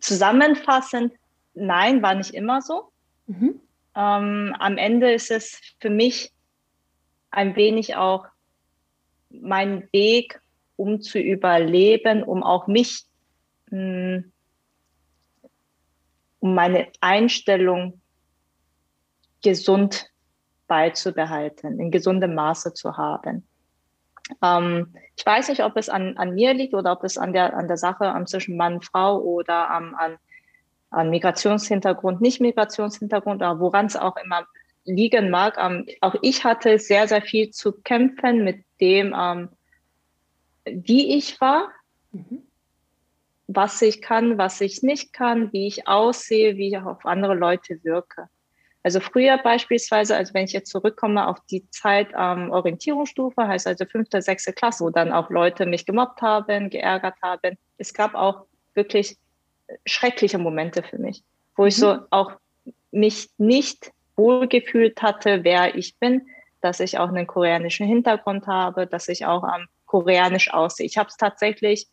[0.01, 1.13] Zusammenfassend,
[1.53, 2.91] nein, war nicht immer so.
[3.27, 3.61] Mhm.
[3.97, 6.33] Ähm, am Ende ist es für mich
[7.31, 8.27] ein wenig auch
[9.31, 10.41] mein Weg,
[10.77, 13.05] um zu überleben, um auch mich,
[13.71, 14.33] mh, hm,
[16.41, 18.01] um meine Einstellung
[19.43, 20.11] gesund
[20.67, 23.47] beizubehalten, in gesundem Maße zu haben.
[24.43, 27.57] Ähm, ich weiß nicht, ob es an, an mir liegt oder ob es an der,
[27.57, 30.19] an der Sache zwischen Mann und Frau oder an, an
[31.03, 34.47] Migrationshintergrund, nicht Migrationshintergrund, oder woran es auch immer
[34.85, 35.57] liegen mag.
[35.59, 39.49] Um, auch ich hatte sehr, sehr viel zu kämpfen mit dem, um,
[40.65, 41.69] wie ich war,
[42.13, 42.43] mhm.
[43.47, 47.83] was ich kann, was ich nicht kann, wie ich aussehe, wie ich auf andere Leute
[47.83, 48.29] wirke.
[48.83, 53.87] Also früher beispielsweise, also wenn ich jetzt zurückkomme auf die Zeit ähm, Orientierungsstufe, heißt also
[53.87, 57.57] fünfte, sechste Klasse, wo dann auch Leute mich gemobbt haben, geärgert haben.
[57.79, 59.17] Es gab auch wirklich
[59.87, 61.23] schreckliche Momente für mich,
[61.57, 61.69] wo mhm.
[61.69, 62.33] ich so auch
[62.91, 66.27] mich nicht wohlgefühlt hatte, wer ich bin,
[66.61, 70.87] dass ich auch einen koreanischen Hintergrund habe, dass ich auch am koreanisch aussehe.
[70.87, 71.89] Ich habe es tatsächlich,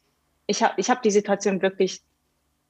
[0.48, 2.02] ich habe ich hab die Situation wirklich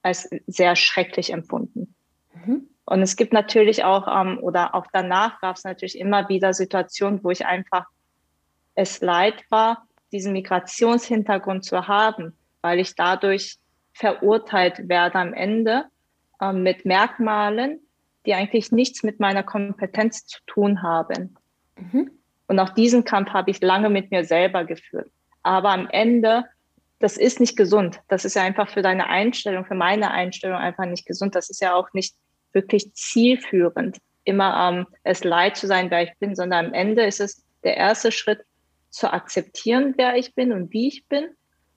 [0.02, 1.94] als sehr schrecklich empfunden.
[2.34, 2.68] Mhm.
[2.84, 7.22] Und es gibt natürlich auch, ähm, oder auch danach gab es natürlich immer wieder Situationen,
[7.22, 7.86] wo ich einfach
[8.74, 13.58] es leid war, diesen Migrationshintergrund zu haben, weil ich dadurch
[13.92, 15.84] verurteilt werde am Ende
[16.40, 17.80] äh, mit Merkmalen,
[18.26, 21.36] die eigentlich nichts mit meiner Kompetenz zu tun haben.
[21.76, 22.10] Mhm.
[22.46, 25.10] Und auch diesen Kampf habe ich lange mit mir selber geführt.
[25.42, 26.44] Aber am Ende,
[26.98, 28.00] das ist nicht gesund.
[28.08, 31.34] Das ist ja einfach für deine Einstellung, für meine Einstellung einfach nicht gesund.
[31.34, 32.14] Das ist ja auch nicht
[32.52, 37.20] wirklich zielführend, immer ähm, es leid zu sein, wer ich bin, sondern am Ende ist
[37.20, 38.44] es der erste Schritt,
[38.92, 41.28] zu akzeptieren, wer ich bin und wie ich bin.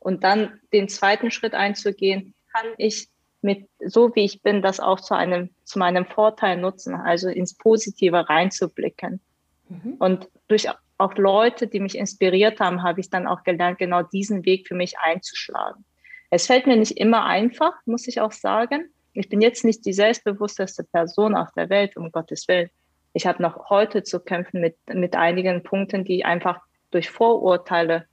[0.05, 3.07] Und dann den zweiten Schritt einzugehen, kann ich
[3.41, 7.55] mit so wie ich bin, das auch zu einem, zu meinem Vorteil nutzen, also ins
[7.55, 9.19] Positive reinzublicken.
[9.67, 9.95] Mhm.
[9.97, 14.45] Und durch auch Leute, die mich inspiriert haben, habe ich dann auch gelernt, genau diesen
[14.45, 15.83] Weg für mich einzuschlagen.
[16.29, 18.91] Es fällt mir nicht immer einfach, muss ich auch sagen.
[19.13, 22.69] Ich bin jetzt nicht die selbstbewussteste Person auf der Welt, um Gottes Willen.
[23.13, 26.59] Ich habe noch heute zu kämpfen mit, mit einigen Punkten, die einfach
[26.91, 28.05] durch Vorurteile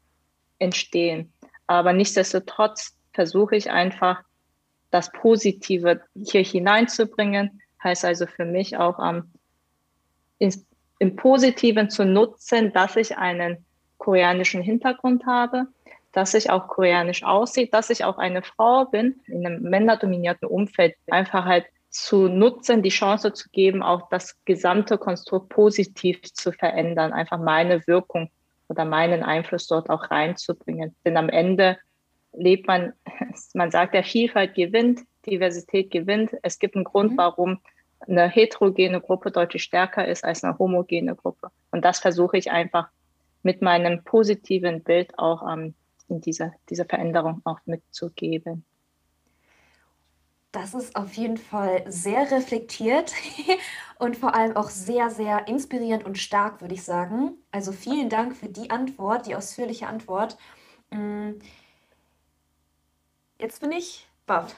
[0.59, 1.32] entstehen.
[1.73, 4.23] Aber nichtsdestotrotz versuche ich einfach,
[4.91, 7.63] das Positive hier hineinzubringen.
[7.83, 9.33] Heißt also für mich auch am
[10.39, 10.53] ähm,
[10.99, 13.65] im Positiven zu nutzen, dass ich einen
[13.99, 15.67] koreanischen Hintergrund habe,
[16.13, 20.95] dass ich auch koreanisch aussehe, dass ich auch eine Frau bin in einem männerdominierten Umfeld,
[21.11, 27.13] einfach halt zu nutzen, die Chance zu geben, auch das gesamte Konstrukt positiv zu verändern,
[27.13, 28.31] einfach meine Wirkung
[28.73, 30.97] oder meinen Einfluss dort auch reinzubringen.
[31.05, 31.77] Denn am Ende
[32.33, 32.95] lebt man,
[33.55, 36.31] man sagt ja, Vielfalt gewinnt, Diversität gewinnt.
[36.43, 37.19] Es gibt einen Grund, mhm.
[37.19, 37.59] warum
[38.01, 41.49] eine heterogene Gruppe deutlich stärker ist als eine homogene Gruppe.
[41.71, 42.89] Und das versuche ich einfach
[43.43, 45.75] mit meinem positiven Bild auch ähm,
[46.09, 48.65] in dieser, dieser Veränderung auch mitzugeben.
[50.53, 53.15] Das ist auf jeden Fall sehr reflektiert
[53.99, 57.37] und vor allem auch sehr, sehr inspirierend und stark, würde ich sagen.
[57.51, 60.37] Also vielen Dank für die Antwort, die ausführliche Antwort.
[60.91, 61.33] Mm.
[63.39, 64.55] Jetzt bin ich baff.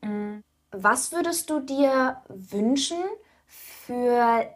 [0.00, 0.38] Mm.
[0.70, 2.98] Was würdest du dir wünschen
[3.46, 4.46] für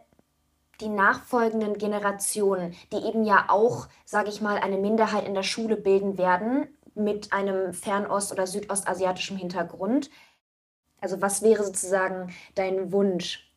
[0.81, 5.75] die nachfolgenden Generationen, die eben ja auch, sage ich mal, eine Minderheit in der Schule
[5.77, 10.09] bilden werden mit einem fernost- oder südostasiatischen Hintergrund?
[11.01, 13.49] Also was wäre sozusagen dein Wunsch?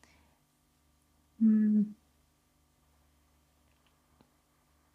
[1.39, 1.95] Hm.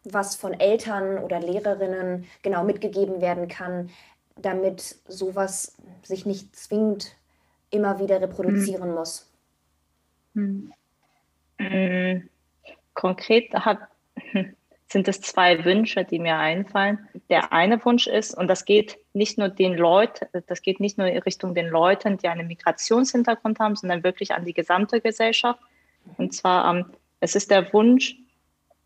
[0.03, 3.89] Was von Eltern oder Lehrerinnen genau mitgegeben werden kann,
[4.35, 7.15] damit sowas sich nicht zwingend
[7.69, 8.95] immer wieder reproduzieren hm.
[8.95, 9.29] muss?
[10.33, 10.73] Hm.
[12.93, 13.89] Konkret hab,
[14.91, 17.07] sind es zwei Wünsche, die mir einfallen.
[17.29, 21.07] Der eine Wunsch ist, und das geht nicht nur den Leuten, das geht nicht nur
[21.07, 25.59] in Richtung den Leuten, die einen Migrationshintergrund haben, sondern wirklich an die gesamte Gesellschaft.
[26.17, 26.85] Und zwar, ähm,
[27.19, 28.15] es ist der Wunsch,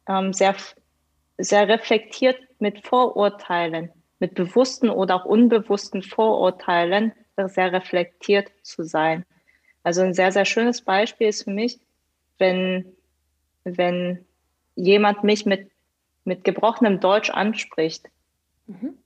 [0.07, 0.55] ähm, sehr,
[1.37, 3.89] sehr reflektiert mit Vorurteilen,
[4.19, 9.25] mit bewussten oder auch unbewussten Vorurteilen sehr reflektiert zu sein.
[9.83, 11.79] Also ein sehr, sehr schönes Beispiel ist für mich,
[12.37, 12.93] wenn,
[13.63, 14.25] wenn
[14.75, 15.69] jemand mich mit,
[16.25, 18.05] mit gebrochenem Deutsch anspricht,
[18.67, 18.97] mhm.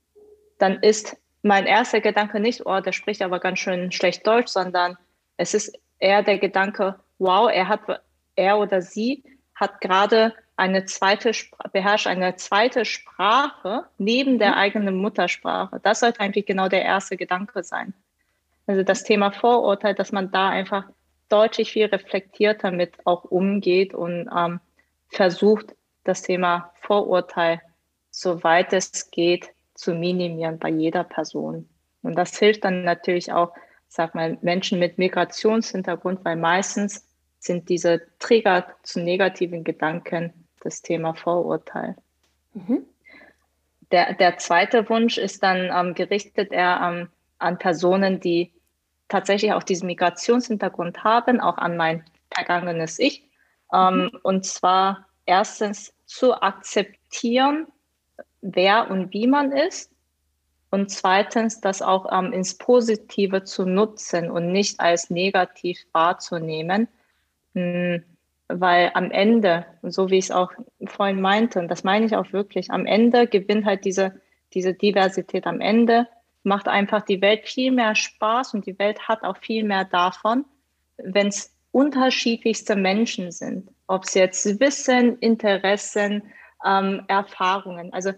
[0.58, 4.96] dann ist mein erster Gedanke nicht, oh, der spricht aber ganz schön schlecht Deutsch, sondern
[5.36, 7.80] es ist eher der Gedanke, wow, er hat,
[8.36, 9.22] er oder sie
[9.54, 11.32] hat gerade eine zweite,
[11.72, 14.58] beherrscht eine zweite Sprache neben der mhm.
[14.58, 15.80] eigenen Muttersprache.
[15.82, 17.94] Das sollte eigentlich genau der erste Gedanke sein.
[18.66, 20.84] Also das Thema Vorurteil, dass man da einfach
[21.28, 24.60] deutlich viel reflektierter mit auch umgeht und ähm,
[25.08, 25.74] versucht,
[26.08, 27.60] das Thema Vorurteil,
[28.10, 31.68] soweit es geht, zu minimieren bei jeder Person.
[32.02, 33.52] Und das hilft dann natürlich auch,
[33.88, 37.06] sag mal, Menschen mit Migrationshintergrund, weil meistens
[37.38, 41.96] sind diese Trigger zu negativen Gedanken das Thema Vorurteil.
[42.54, 42.84] Mhm.
[43.92, 48.52] Der, der zweite Wunsch ist dann ähm, gerichtet eher ähm, an Personen, die
[49.08, 53.24] tatsächlich auch diesen Migrationshintergrund haben, auch an mein vergangenes Ich.
[53.72, 54.18] Ähm, mhm.
[54.22, 57.66] Und zwar erstens zu akzeptieren,
[58.40, 59.92] wer und wie man ist.
[60.70, 66.88] Und zweitens, das auch ähm, ins Positive zu nutzen und nicht als negativ wahrzunehmen.
[67.54, 68.04] Mhm,
[68.48, 70.52] weil am Ende, so wie ich es auch
[70.86, 74.20] vorhin meinte, und das meine ich auch wirklich, am Ende gewinnt halt diese,
[74.54, 76.06] diese Diversität am Ende
[76.42, 80.44] macht einfach die Welt viel mehr Spaß und die Welt hat auch viel mehr davon,
[80.96, 83.70] wenn es unterschiedlichste Menschen sind.
[83.88, 86.22] Ob es jetzt Wissen, Interessen,
[86.64, 87.92] ähm, Erfahrungen.
[87.92, 88.12] Also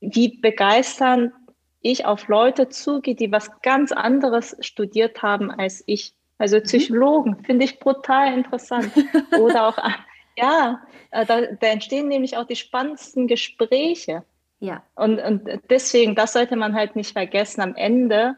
[0.00, 1.32] wie begeistern
[1.80, 6.14] ich auf Leute zugehe, die was ganz anderes studiert haben als ich.
[6.38, 6.62] Also mhm.
[6.64, 8.90] Psychologen, finde ich brutal interessant.
[9.38, 9.78] Oder auch,
[10.36, 14.24] ja, äh, da, da, entstehen nämlich auch die spannendsten Gespräche.
[14.58, 14.82] Ja.
[14.94, 17.60] Und, und deswegen, das sollte man halt nicht vergessen.
[17.60, 18.36] Am Ende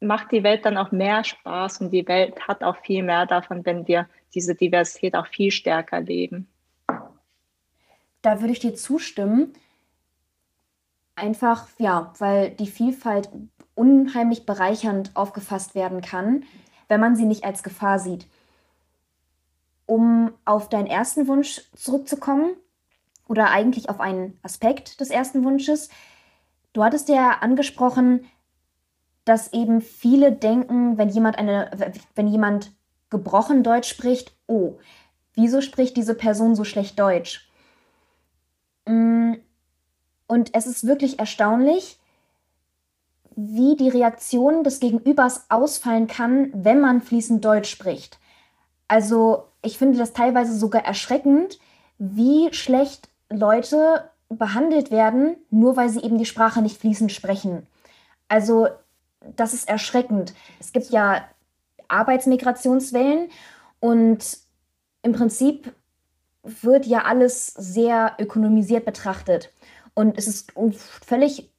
[0.00, 3.64] macht die Welt dann auch mehr Spaß und die Welt hat auch viel mehr davon,
[3.64, 6.48] wenn wir diese Diversität auch viel stärker leben.
[8.22, 9.52] Da würde ich dir zustimmen.
[11.14, 13.28] Einfach, ja, weil die Vielfalt
[13.74, 16.44] unheimlich bereichernd aufgefasst werden kann,
[16.88, 18.26] wenn man sie nicht als Gefahr sieht.
[19.86, 22.56] Um auf deinen ersten Wunsch zurückzukommen,
[23.28, 25.88] oder eigentlich auf einen Aspekt des ersten Wunsches,
[26.72, 28.26] du hattest ja angesprochen,
[29.24, 31.70] dass eben viele denken, wenn jemand eine,
[32.14, 32.72] wenn jemand
[33.14, 34.78] gebrochen Deutsch spricht, oh,
[35.34, 37.48] wieso spricht diese Person so schlecht Deutsch?
[38.86, 39.34] Mm,
[40.26, 42.00] und es ist wirklich erstaunlich,
[43.36, 48.18] wie die Reaktion des Gegenübers ausfallen kann, wenn man fließend Deutsch spricht.
[48.88, 51.58] Also ich finde das teilweise sogar erschreckend,
[51.98, 57.66] wie schlecht Leute behandelt werden, nur weil sie eben die Sprache nicht fließend sprechen.
[58.26, 58.68] Also
[59.36, 60.34] das ist erschreckend.
[60.58, 61.24] Es gibt ja
[61.88, 63.28] Arbeitsmigrationswellen
[63.80, 64.38] und
[65.02, 65.74] im Prinzip
[66.42, 69.50] wird ja alles sehr ökonomisiert betrachtet.
[69.94, 70.52] Und es ist
[71.04, 71.50] völlig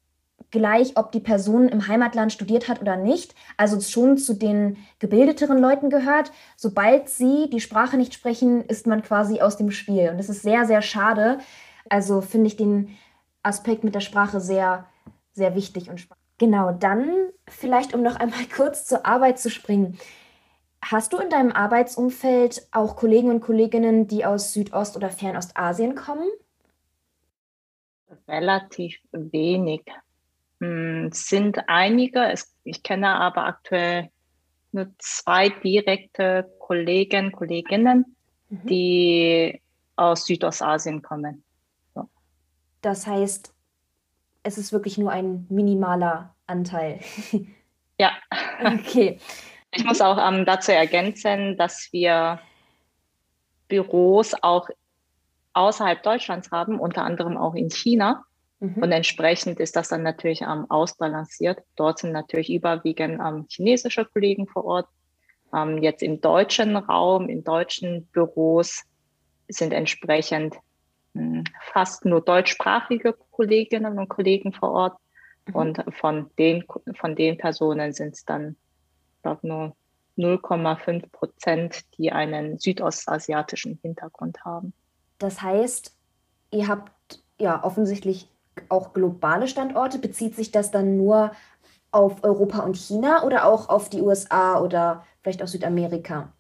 [0.52, 5.60] gleich, ob die Person im Heimatland studiert hat oder nicht, also schon zu den gebildeteren
[5.60, 6.32] Leuten gehört.
[6.56, 10.10] Sobald sie die Sprache nicht sprechen, ist man quasi aus dem Spiel.
[10.10, 11.40] Und das ist sehr, sehr schade.
[11.90, 12.96] Also finde ich den
[13.44, 14.86] Aspekt mit der Sprache sehr,
[15.34, 16.25] sehr wichtig und spannend.
[16.38, 19.98] Genau, dann vielleicht, um noch einmal kurz zur Arbeit zu springen.
[20.82, 26.30] Hast du in deinem Arbeitsumfeld auch Kollegen und Kolleginnen, die aus Südost- oder Fernostasien kommen?
[28.28, 29.82] Relativ wenig.
[30.60, 34.10] Hm, es sind einige, ich kenne aber aktuell
[34.72, 38.16] nur zwei direkte Kollegen, Kolleginnen,
[38.50, 38.68] mhm.
[38.68, 39.62] die
[39.96, 41.44] aus Südostasien kommen.
[41.96, 42.10] So.
[42.82, 43.55] Das heißt,
[44.46, 47.00] es ist wirklich nur ein minimaler Anteil.
[47.98, 48.12] Ja.
[48.62, 49.22] Okay.
[49.72, 52.42] Ich muss auch ähm, dazu ergänzen, dass wir
[53.70, 54.68] Büros auch
[55.54, 58.26] außerhalb Deutschlands haben, unter anderem auch in China.
[58.60, 58.84] Mhm.
[58.84, 61.60] Und entsprechend ist das dann natürlich ähm, ausbalanciert.
[61.78, 64.90] Dort sind natürlich überwiegend ähm, chinesische Kollegen vor Ort.
[65.54, 68.84] Ähm, jetzt im deutschen Raum, in deutschen Büros
[69.48, 70.58] sind entsprechend
[71.72, 74.98] fast nur deutschsprachige Kolleginnen und Kollegen vor Ort.
[75.48, 75.56] Mhm.
[75.56, 76.64] Und von den,
[76.96, 78.56] von den Personen sind es dann,
[79.22, 79.76] glaube nur
[80.18, 84.74] 0,5 Prozent, die einen südostasiatischen Hintergrund haben.
[85.18, 85.96] Das heißt,
[86.52, 86.92] ihr habt
[87.40, 88.30] ja offensichtlich
[88.70, 90.00] auch globale Standorte?
[90.00, 91.32] Bezieht sich das dann nur
[91.92, 96.34] auf Europa und China oder auch auf die USA oder vielleicht auch Südamerika?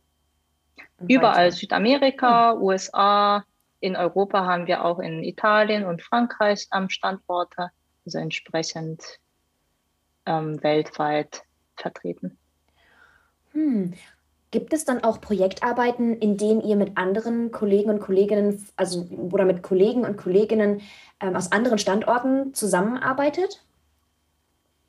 [1.07, 2.61] Überall Südamerika, hm.
[2.61, 3.43] USA,
[3.85, 7.69] in Europa haben wir auch in Italien und Frankreich am Standorte,
[8.03, 9.19] also entsprechend
[10.25, 11.43] ähm, weltweit
[11.75, 12.37] vertreten.
[13.51, 13.93] Hm.
[14.49, 19.45] Gibt es dann auch Projektarbeiten, in denen ihr mit anderen Kollegen und Kolleginnen, also oder
[19.45, 20.81] mit Kollegen und Kolleginnen
[21.19, 23.63] ähm, aus anderen Standorten zusammenarbeitet?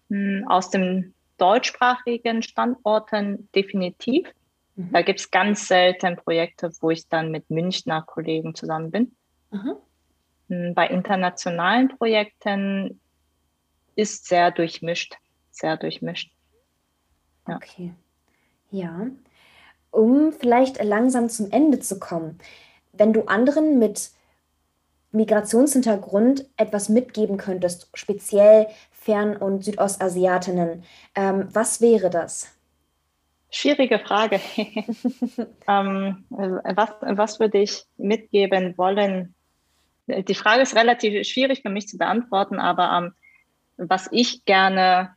[0.09, 4.33] Hm, aus den deutschsprachigen Standorten definitiv.
[4.77, 4.93] Mhm.
[4.93, 9.17] Da gibt es ganz selten Projekte, wo ich dann mit Münchner Kollegen zusammen bin.
[9.51, 10.75] Mhm.
[10.75, 13.01] Bei internationalen Projekten
[13.97, 15.17] ist sehr durchmischt,
[15.51, 16.33] sehr durchmischt.
[17.49, 17.57] Ja.
[17.57, 17.95] Okay.
[18.71, 19.09] Ja
[19.97, 22.39] um vielleicht langsam zum Ende zu kommen,
[22.93, 24.11] wenn du anderen mit
[25.13, 30.85] Migrationshintergrund etwas mitgeben könntest, speziell Fern- und Südostasiatinnen,
[31.15, 32.49] ähm, was wäre das?
[33.57, 34.39] Schwierige Frage.
[35.67, 39.35] ähm, was, was würde ich mitgeben wollen?
[40.07, 43.15] Die Frage ist relativ schwierig für mich zu beantworten, aber ähm,
[43.79, 45.17] was ich gerne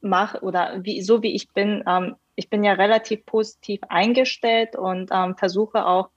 [0.00, 5.10] mache oder wie, so wie ich bin, ähm, ich bin ja relativ positiv eingestellt und
[5.12, 6.08] ähm, versuche auch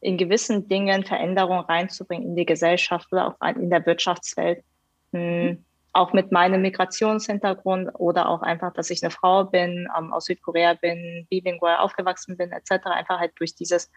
[0.00, 4.64] in gewissen Dingen Veränderungen reinzubringen in die Gesellschaft oder auch in der Wirtschaftswelt.
[5.12, 5.64] Hm,
[5.98, 10.74] auch mit meinem Migrationshintergrund oder auch einfach, dass ich eine Frau bin, ähm, aus Südkorea
[10.74, 12.86] bin, bilingual aufgewachsen bin, etc.
[12.86, 13.90] Einfach halt durch dieses,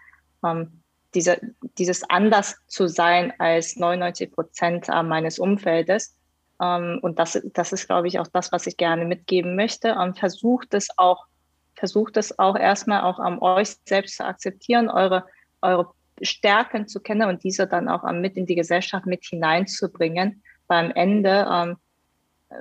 [0.44, 0.82] ähm,
[1.14, 1.40] diese,
[1.78, 6.18] dieses anders zu sein als 99 Prozent äh, meines Umfeldes.
[6.62, 9.96] Ähm, und das, das ist, glaube ich, auch das, was ich gerne mitgeben möchte.
[10.00, 11.28] Ähm, versucht es auch
[11.76, 15.26] versucht es auch erstmal auch am euch selbst zu akzeptieren, eure,
[15.62, 15.92] eure
[16.22, 20.44] Stärken zu kennen und diese dann auch mit in die Gesellschaft mit hineinzubringen.
[20.68, 21.78] Beim Ende ähm,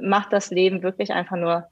[0.01, 1.69] macht das Leben wirklich einfach nur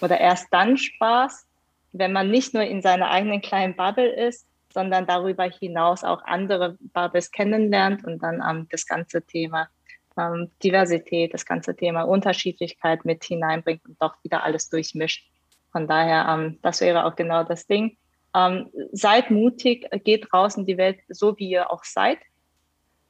[0.00, 1.46] oder erst dann Spaß,
[1.92, 6.78] wenn man nicht nur in seiner eigenen kleinen Bubble ist, sondern darüber hinaus auch andere
[6.80, 9.68] Bubbles kennenlernt und dann ähm, das ganze Thema
[10.16, 15.28] ähm, Diversität, das ganze Thema Unterschiedlichkeit mit hineinbringt und doch wieder alles durchmischt.
[15.72, 17.96] Von daher, ähm, das wäre auch genau das Ding.
[18.34, 22.18] Ähm, seid mutig, geht raus in die Welt, so wie ihr auch seid,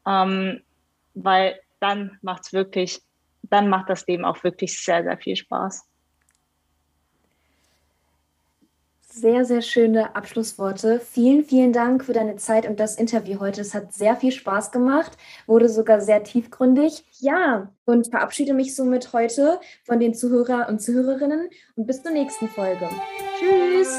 [0.06, 0.62] ähm,
[1.14, 3.02] weil dann macht es wirklich,
[3.50, 5.84] dann macht das Leben auch wirklich sehr, sehr viel Spaß.
[9.12, 11.00] Sehr, sehr schöne Abschlussworte.
[11.00, 13.60] Vielen, vielen Dank für deine Zeit und das Interview heute.
[13.60, 17.04] Es hat sehr viel Spaß gemacht, wurde sogar sehr tiefgründig.
[17.18, 22.48] Ja, und verabschiede mich somit heute von den Zuhörer und Zuhörerinnen und bis zur nächsten
[22.48, 22.88] Folge.
[23.40, 23.98] Tschüss!